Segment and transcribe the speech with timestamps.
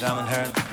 [0.00, 0.65] diamond hair.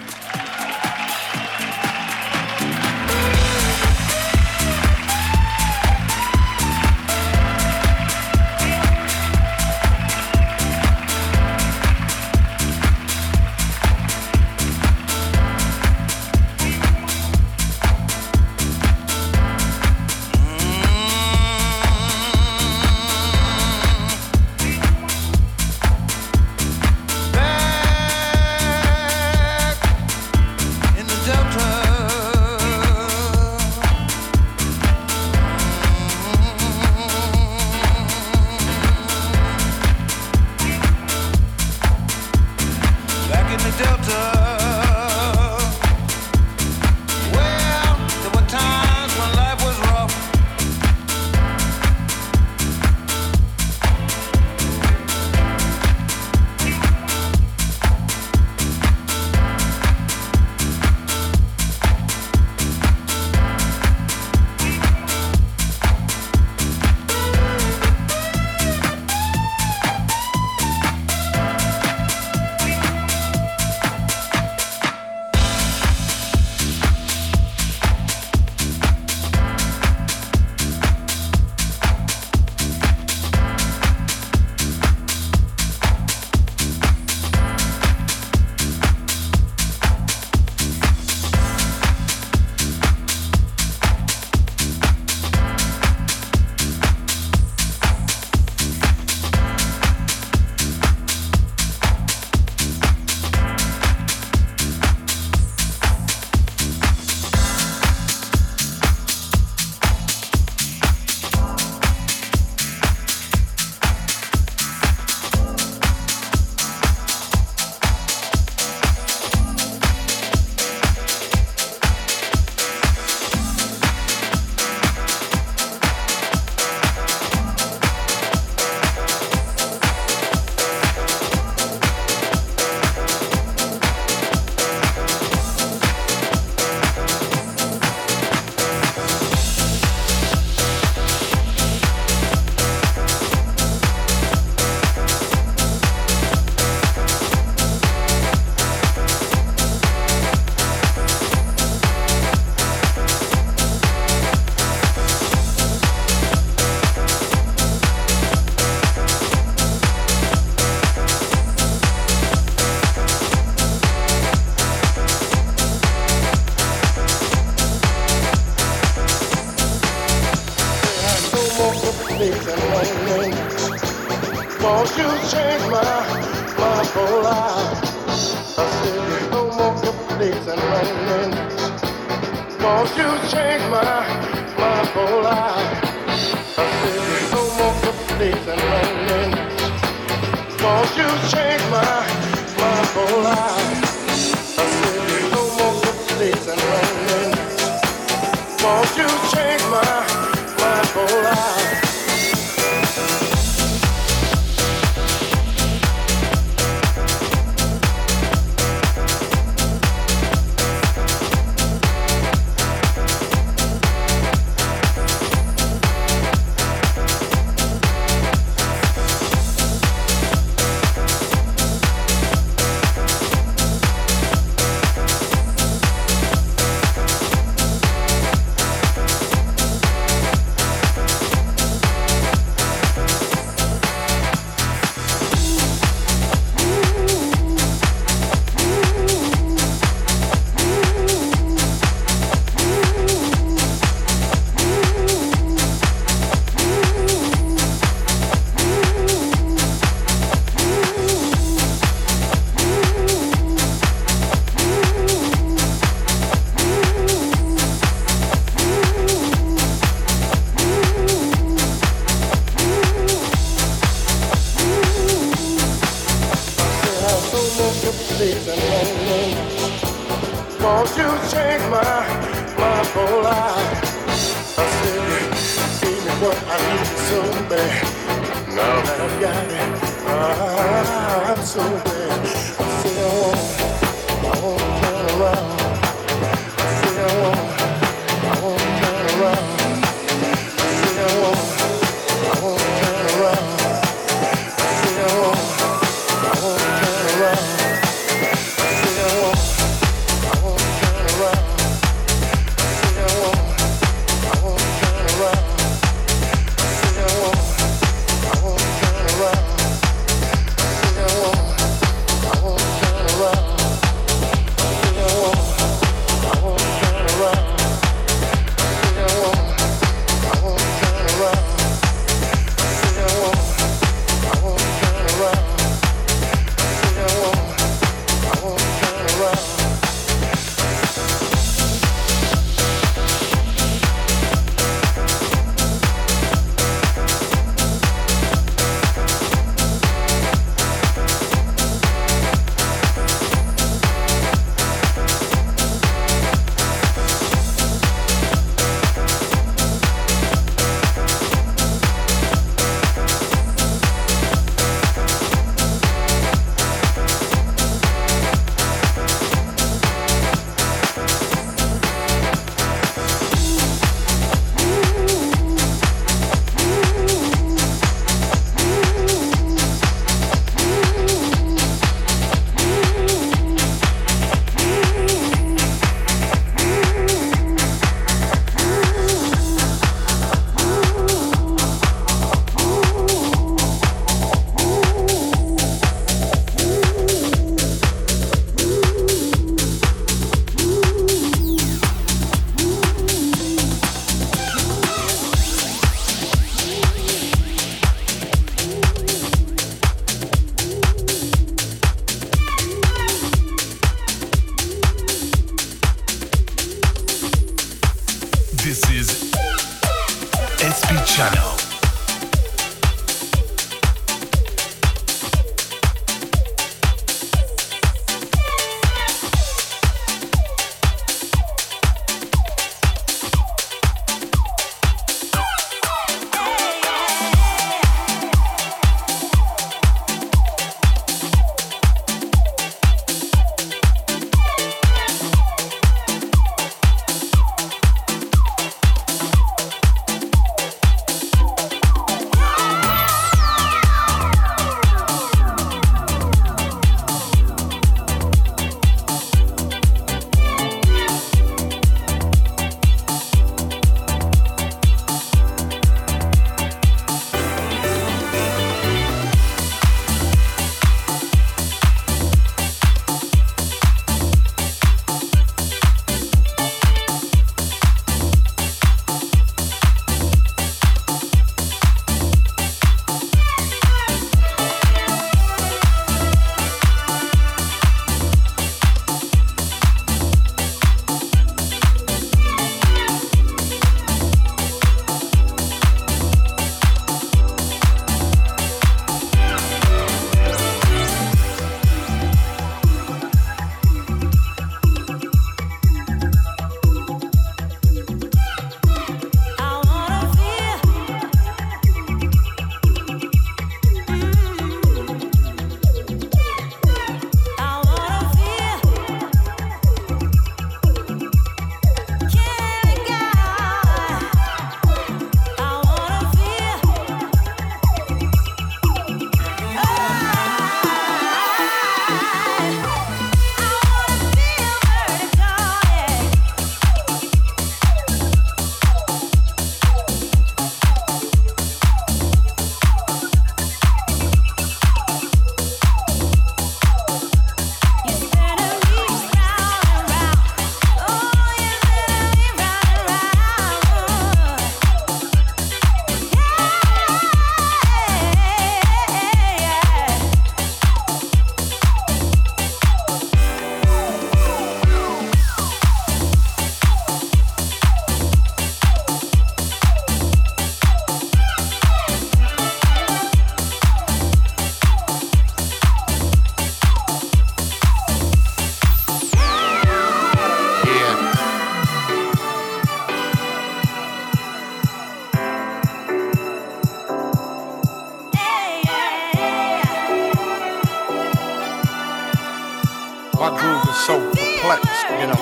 [583.50, 585.36] Groove is so perplexed, you know.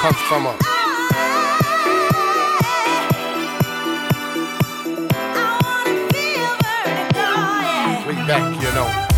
[0.00, 0.56] Comes from a
[8.06, 9.09] way back, you know.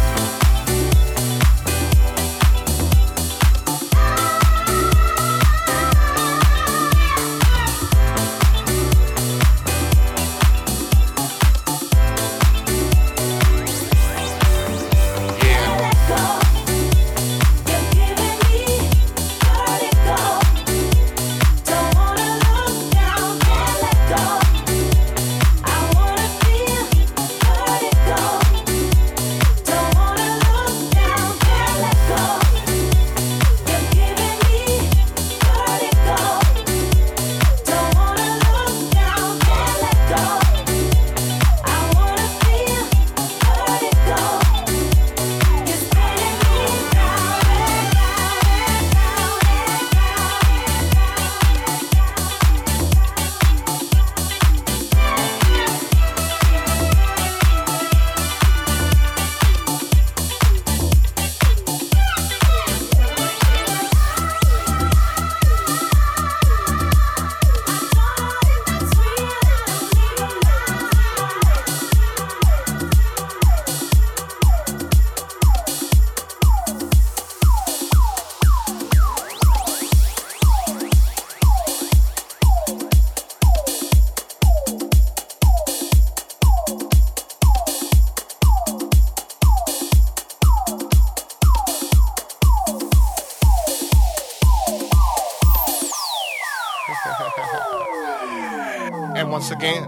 [99.50, 99.84] Again.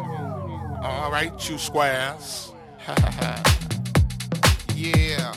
[0.82, 2.52] All right, you squares.
[4.74, 5.32] yeah.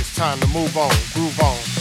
[0.00, 1.71] It's time to move on, groove on.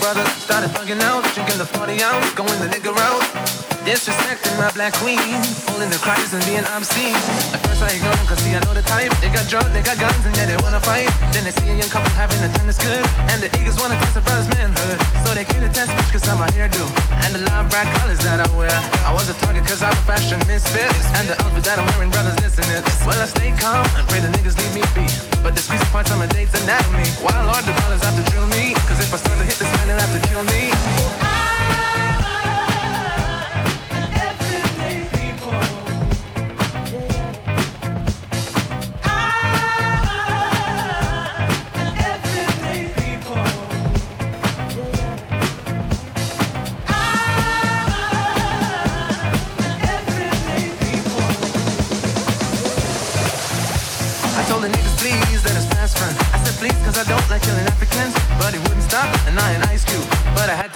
[0.00, 3.69] Brothers started bugging out, drinking the 40 ounce, going the nigga route.
[3.80, 7.16] Disrespecting my black queen, pulling the cries and being obscene.
[7.56, 9.08] At first I ignore them cause see I know the type.
[9.24, 11.08] They got drugs, they got guns and yeah they wanna fight.
[11.32, 13.00] Then they see a young couple having a time that's good.
[13.32, 15.00] And the eagles wanna test a brother's manhood.
[15.24, 16.84] So they came to test me cause I'm a hairdo.
[17.24, 18.68] And the loud bright colors that I wear.
[19.08, 20.92] I was a target cause I'm a fashion misfit.
[21.16, 22.84] And the outfit that I'm wearing, brothers listen it.
[23.08, 25.08] Well I stay calm and pray the niggas leave me be.
[25.40, 27.08] But the squeeze parts on my date's anatomy.
[27.24, 28.76] Why Lord the brothers have to drill me?
[28.84, 30.68] Cause if I start to hit this man, they'll have to kill me.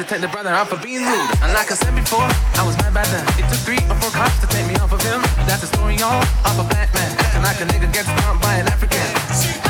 [0.05, 1.31] To take the brother out for being rude.
[1.43, 2.27] And like I said before,
[2.59, 3.25] I was mad back then.
[3.39, 5.21] It took three or four cops to take me off of him.
[5.47, 7.11] That's the story, y'all, of a black man.
[7.19, 9.64] Acting like a nigga gets stomped by an African.